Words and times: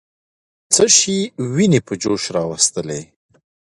څه 0.73 0.83
شی 0.97 1.17
ويني 1.53 1.79
په 1.87 1.93
جوش 2.01 2.23
راوستلې؟ 2.35 3.01